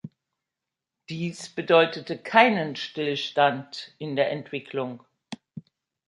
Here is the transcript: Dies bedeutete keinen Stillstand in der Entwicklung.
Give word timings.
Dies 1.09 1.49
bedeutete 1.49 2.17
keinen 2.17 2.75
Stillstand 2.75 3.93
in 3.99 4.15
der 4.15 4.31
Entwicklung. 4.31 5.03